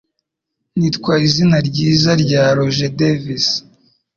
Nitwa 0.79 1.13
Izina 1.27 1.57
Ryiza 1.67 2.11
rya 2.23 2.43
Roger 2.57 2.91
Davis 2.99 3.47